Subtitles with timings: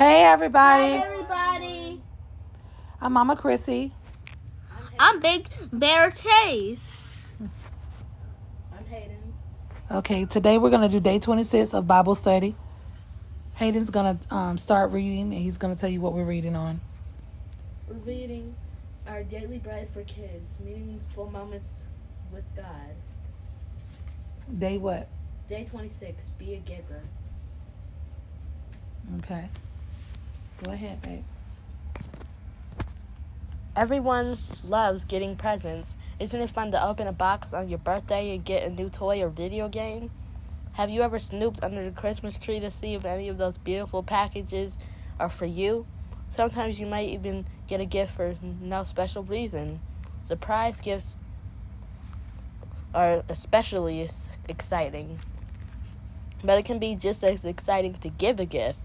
[0.00, 0.96] Hey, everybody.
[0.96, 2.02] Hi, everybody.
[3.02, 3.92] I'm Mama Chrissy.
[4.98, 7.26] I'm Big Bear Chase.
[8.72, 9.34] I'm Hayden.
[9.90, 12.56] Okay, today we're going to do day 26 of Bible study.
[13.56, 16.56] Hayden's going to um, start reading, and he's going to tell you what we're reading
[16.56, 16.80] on.
[17.86, 18.54] We're reading
[19.06, 21.74] Our Daily Bread for Kids Meaningful Moments
[22.32, 22.94] with God.
[24.58, 25.08] Day what?
[25.46, 27.02] Day 26 Be a Giver.
[29.18, 29.50] Okay.
[30.62, 31.24] Go ahead, babe.
[33.74, 35.96] Everyone loves getting presents.
[36.18, 39.22] Isn't it fun to open a box on your birthday and get a new toy
[39.22, 40.10] or video game?
[40.72, 44.02] Have you ever snooped under the Christmas tree to see if any of those beautiful
[44.02, 44.76] packages
[45.18, 45.86] are for you?
[46.28, 49.80] Sometimes you might even get a gift for no special reason.
[50.26, 51.14] Surprise gifts
[52.94, 54.10] are especially
[54.46, 55.18] exciting.
[56.44, 58.78] But it can be just as exciting to give a gift.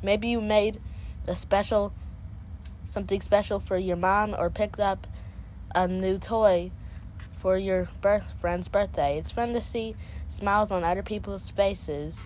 [0.00, 0.80] Maybe you made
[1.28, 1.92] a special
[2.86, 5.06] something special for your mom or picked up
[5.74, 6.70] a new toy
[7.38, 9.18] for your birth friend's birthday.
[9.18, 9.94] It's fun to see
[10.28, 12.18] smiles on other people's faces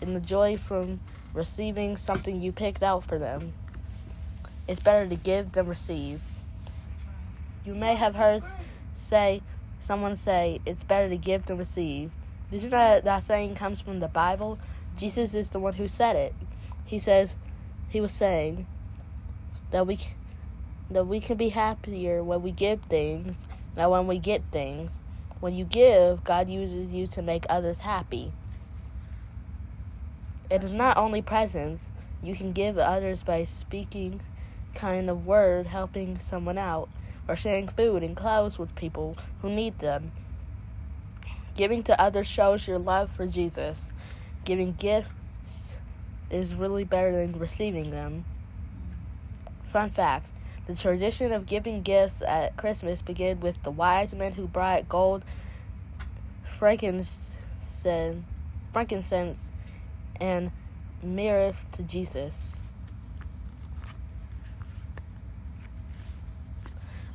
[0.00, 1.00] and the joy from
[1.34, 3.52] receiving something you picked out for them.
[4.66, 6.20] It's better to give than receive.
[7.64, 8.42] You may have heard
[8.94, 9.42] say
[9.78, 12.10] someone say it's better to give than receive.
[12.50, 14.58] Did you know that, that saying comes from the Bible?
[14.96, 16.34] Jesus is the one who said it.
[16.84, 17.36] He says
[17.88, 18.66] he was saying
[19.70, 19.98] that we
[20.90, 23.38] that we can be happier when we give things
[23.74, 24.92] than when we get things.
[25.40, 28.32] When you give, God uses you to make others happy.
[30.50, 31.86] It is not only presents.
[32.22, 34.20] You can give others by speaking
[34.74, 36.88] kind of word, helping someone out,
[37.28, 40.12] or sharing food and clothes with people who need them.
[41.54, 43.92] Giving to others shows your love for Jesus.
[44.44, 45.10] Giving gifts
[46.30, 48.24] is really better than receiving them.
[49.72, 50.28] Fun fact
[50.66, 55.24] the tradition of giving gifts at Christmas began with the wise men who brought gold,
[56.42, 57.30] frankincense,
[58.72, 59.48] frankincense
[60.20, 60.50] and
[61.02, 62.56] myrrh to Jesus.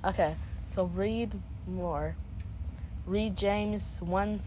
[0.06, 0.36] Okay,
[0.68, 2.16] so read more.
[3.06, 4.40] Read James 1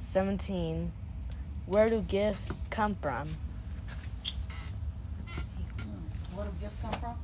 [0.00, 0.92] 17.
[1.66, 3.36] Where do gifts come from?
[6.34, 7.14] Where do gifts come from?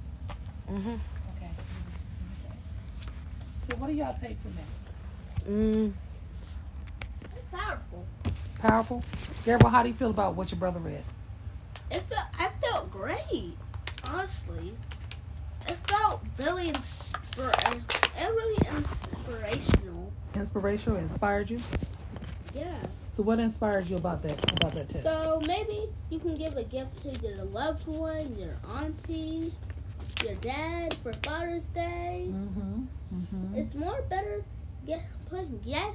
[0.71, 0.91] Mm-hmm.
[1.37, 1.51] Okay.
[3.69, 5.49] So, what do y'all take from that?
[5.51, 5.93] Mm,
[7.35, 8.05] It's powerful.
[8.61, 9.03] Powerful?
[9.45, 11.03] Gabriel, how do you feel about what your brother read?
[11.91, 13.53] It felt, I felt great,
[14.11, 14.75] honestly.
[15.67, 17.83] It felt really inspir-
[18.19, 20.13] it really inspirational.
[20.35, 20.99] Inspirational?
[20.99, 21.61] Inspired you?
[22.55, 22.75] Yeah.
[23.15, 24.33] So, what inspired you about that?
[24.57, 25.05] About that text?
[25.05, 29.53] So maybe you can give a gift to your loved one, your auntie,
[30.25, 32.27] your dad for Father's Day.
[32.29, 32.83] mm-hmm.
[33.15, 33.55] Mm-hmm.
[33.55, 34.43] It's more better
[34.85, 35.95] get put get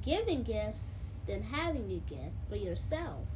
[0.00, 3.26] giving gifts than having a gift for yourself.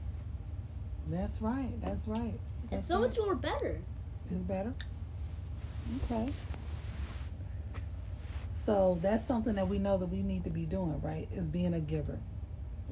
[1.09, 1.73] That's right.
[1.83, 2.39] That's right.
[2.71, 3.09] It's so right.
[3.09, 3.81] much more better.
[4.31, 4.73] Is better.
[6.05, 6.29] Okay.
[8.55, 11.27] So that's something that we know that we need to be doing, right?
[11.35, 12.21] Is being a giver.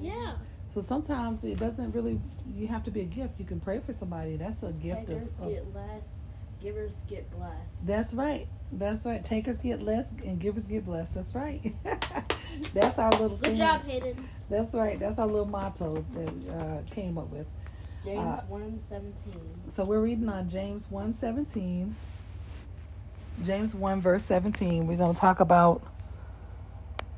[0.01, 0.35] Yeah.
[0.75, 2.21] So sometimes it doesn't really.
[2.57, 3.35] You have to be a gift.
[3.39, 4.37] You can pray for somebody.
[4.37, 5.07] That's a gift of.
[5.09, 6.03] takers of get less,
[6.63, 7.55] givers get blessed.
[7.85, 8.47] that's right.
[8.73, 9.23] That's right.
[9.23, 11.15] Takers get less and givers get blessed.
[11.15, 11.75] That's right.
[12.75, 13.37] that's our little.
[13.37, 13.57] Good thing.
[13.57, 14.29] job, Hayden.
[14.49, 14.99] That's right.
[14.99, 17.47] That's our little motto that uh, came up with.
[18.05, 19.13] James Uh, 1 17.
[19.69, 21.95] So we're reading on James 1 17.
[23.45, 24.87] James 1 verse 17.
[24.87, 25.83] We're going to talk about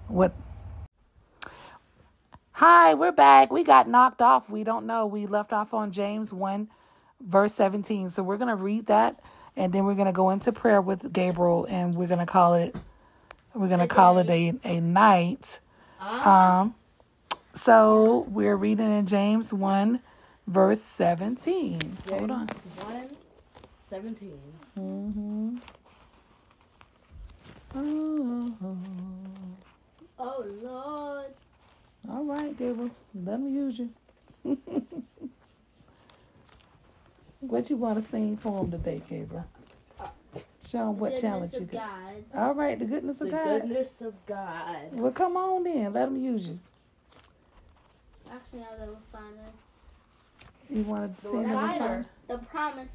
[0.08, 0.32] what.
[2.58, 3.50] Hi, we're back.
[3.50, 4.48] We got knocked off.
[4.48, 5.06] We don't know.
[5.06, 6.68] We left off on James 1
[7.20, 8.10] verse 17.
[8.10, 9.18] So we're going to read that
[9.56, 12.54] and then we're going to go into prayer with Gabriel and we're going to call
[12.54, 12.76] it
[13.54, 15.58] we're going to call it a, a night.
[16.00, 16.76] Um
[17.56, 19.98] so we're reading in James 1
[20.46, 21.98] verse 17.
[22.08, 22.46] Hold on.
[22.46, 23.08] James 1
[23.90, 24.38] 17.
[24.78, 25.56] Mm-hmm.
[27.74, 28.76] Oh,
[30.20, 31.34] Oh Lord.
[32.54, 32.90] All right, Gabriel.
[33.14, 33.90] Let me use you.
[37.40, 39.46] what you want to sing for him today, Gabriel?
[40.66, 41.90] Show him what Goodness talent you got.
[41.90, 42.24] God.
[42.34, 43.44] All right, the goodness The of God.
[43.44, 44.92] The goodness of God.
[44.92, 45.92] Well, come on then.
[45.92, 46.58] Let him use you.
[48.30, 50.74] Actually, I will find it.
[50.74, 52.94] You want to The sing him a The promises.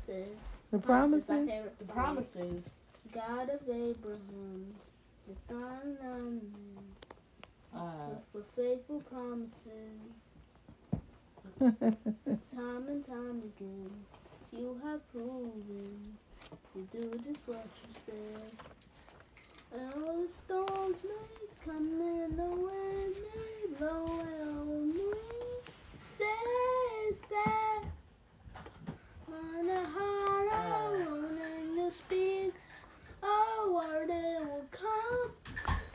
[0.71, 1.49] The is my promises?
[1.79, 2.63] The promises.
[3.13, 4.73] God of Abraham,
[5.27, 6.41] the God of
[7.75, 9.99] Uh, for faithful promises,
[12.55, 13.91] time and time again.
[14.51, 16.17] You have proven
[16.75, 18.51] You do just what you said.
[19.73, 25.13] And all the storms may come in, the wind may blow on me.
[26.15, 27.91] Stay there.
[29.31, 31.07] On the heart of
[31.37, 32.53] when you speak,
[33.23, 35.31] a word it will come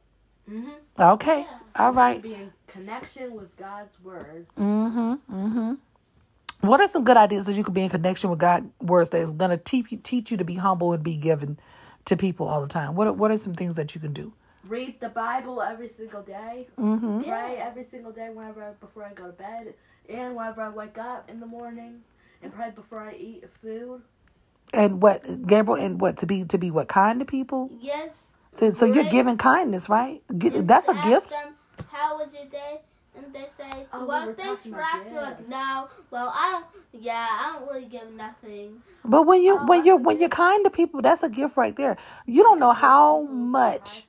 [0.51, 0.71] Mm-hmm.
[0.99, 1.47] Okay.
[1.77, 2.21] All right.
[2.21, 4.47] Be in connection with God's word.
[4.59, 5.15] Mm-hmm.
[5.35, 5.75] Mm-hmm.
[6.67, 9.21] What are some good ideas that you could be in connection with God's words that
[9.23, 11.59] is gonna teach you teach you to be humble and be given
[12.05, 12.95] to people all the time?
[12.95, 14.33] What are, what are some things that you can do?
[14.67, 16.69] Read the Bible every single day.
[16.79, 17.23] Mm-hmm.
[17.23, 19.75] Pray every single day whenever I, before I go to bed
[20.09, 22.03] and whenever I wake up in the morning.
[22.43, 24.03] And pray before I eat food.
[24.73, 27.71] And what Gabriel and what to be to be what kind to people?
[27.81, 28.11] Yes.
[28.55, 30.23] So, so you're giving kindness, right?
[30.37, 31.31] Gi- And That's a ask gift.
[31.31, 31.55] Them,
[31.91, 32.81] How was your day?
[33.17, 35.15] And they say, Oh, well, were thanks talking for asking.
[35.17, 36.67] Like, no, well, I don't.
[37.03, 38.83] Yeah, I don't really give nothing.
[39.05, 41.57] But when you Oh, when that's you're when you're kind to people, that's a gift
[41.57, 41.97] right there.
[42.27, 44.07] You don't know how much.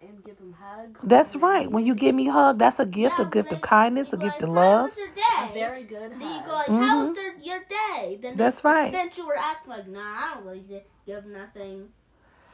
[0.00, 1.00] And give them hugs.
[1.04, 1.70] That's right.
[1.70, 4.16] When you give me a hug, that's a gift, a gift then of kindness, a
[4.16, 4.90] gift like, of How love.
[4.90, 5.54] was your A day?
[5.60, 7.14] very good Then you go like, how Mhm.
[7.14, 8.18] was your day?
[8.20, 8.90] Then That's right.
[8.90, 11.88] Since you were asking, like, nah, I don't really give nothing.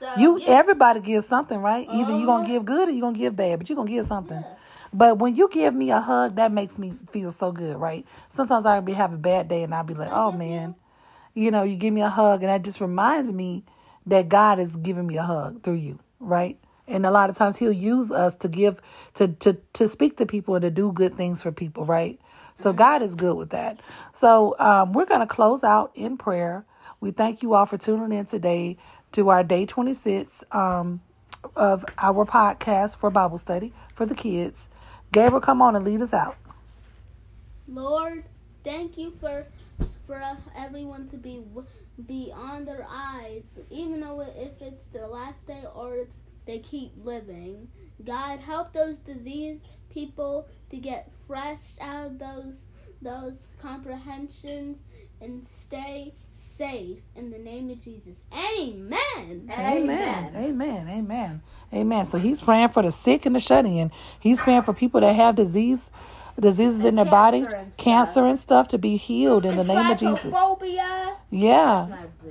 [0.01, 1.87] So You yeah, everybody gives something, right?
[1.91, 2.53] Either you're gonna Uh-huh.
[2.55, 4.41] give good or you're gonna give bad, but you're gonna give something.
[4.41, 4.57] Yeah.
[4.93, 8.07] But when you give me a hug, that makes me feel so good, right?
[8.29, 10.77] Sometimes I'll be having a bad day and I'll be like, oh man,
[11.35, 13.65] you know, you give me a hug and that just reminds me
[14.07, 16.59] that God is giving me a hug through you, right?
[16.89, 18.81] And a lot of times he'll use us to give
[19.15, 22.19] to to to speak to people and to do good things for people, right?
[22.55, 23.81] So God is good with that.
[24.13, 26.65] So um, we're going to close out in prayer.
[27.01, 28.79] We thank you all for tuning in today
[29.13, 31.01] to our day 26 um,
[31.57, 34.69] of our podcast for Bible study for the kids.
[35.13, 36.37] Gabriel, come on and lead us out.
[37.67, 38.25] Lord,
[38.65, 39.47] thank you for
[40.07, 41.45] for us, everyone to be
[42.07, 46.13] be on their eyes, even though if it's their last day or it's
[46.49, 47.69] they keep living.
[48.05, 49.61] God, help those diseased
[49.91, 52.55] people to get fresh out of those
[53.03, 54.79] those comprehensions
[55.21, 56.15] and stay
[56.59, 58.17] safe in the name of Jesus.
[58.33, 59.49] Amen.
[59.49, 60.33] Amen.
[60.37, 60.89] Amen.
[60.89, 61.43] Amen.
[61.73, 62.05] Amen.
[62.05, 63.93] So he's praying for the sick and the shut in.
[64.19, 65.93] He's praying for people that have disease,
[66.39, 67.85] diseases in their body, cancer and stuff.
[67.85, 70.35] cancer and stuff to be healed in the name of Jesus.
[71.31, 71.87] Yeah.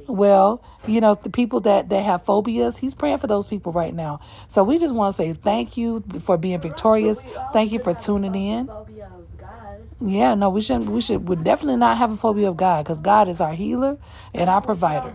[0.07, 3.93] Well, you know, the people that, that have phobias, he's praying for those people right
[3.93, 4.19] now.
[4.48, 7.22] So we just want to say thank you for being victorious.
[7.24, 8.69] But we all Thank you for tuning in.
[9.99, 10.17] Phobia of God.
[10.19, 10.89] Yeah, no, we shouldn't.
[10.89, 11.27] We should.
[11.27, 13.97] We definitely not have a phobia of God because God is our healer
[14.33, 15.13] and our provider.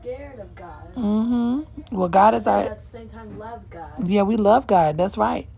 [0.00, 0.94] Scared of God.
[0.96, 1.96] Mm-hmm.
[1.96, 2.60] Well, God is our.
[2.60, 4.08] at the same time, love God.
[4.08, 4.96] Yeah, we love God.
[4.96, 5.48] That's right.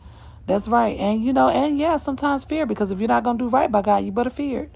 [0.46, 0.98] That's right.
[0.98, 3.82] And you know, and yeah, sometimes fear because if you're not gonna do right by
[3.82, 4.74] God, you better fear it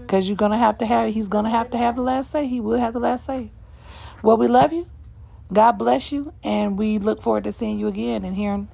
[0.00, 1.12] because you're gonna have to have.
[1.12, 2.46] He's gonna have to have the last say.
[2.46, 3.50] He will have the last say.
[4.22, 4.86] Well, we love you.
[5.52, 8.68] God bless you, and we look forward to seeing you again and hearing,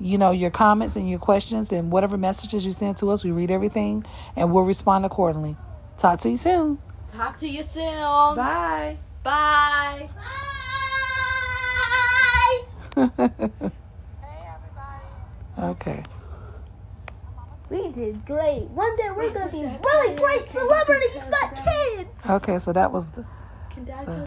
[0.00, 3.22] you know, your comments and your questions and whatever messages you send to us.
[3.22, 4.04] We read everything
[4.34, 5.56] and we'll respond accordingly.
[5.98, 6.78] Talk to you soon.
[7.14, 7.84] Talk to you soon.
[7.84, 8.96] Bye.
[9.22, 10.08] Bye.
[12.96, 13.10] Bye.
[15.58, 16.02] okay.
[17.68, 18.62] We did great.
[18.70, 22.08] One day we're gonna be really great celebrities, but kids.
[22.28, 23.24] Okay, so that was the,
[23.70, 24.12] Can Dad So- go